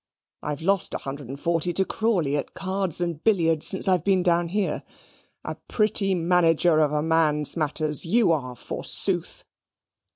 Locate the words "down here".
4.23-4.81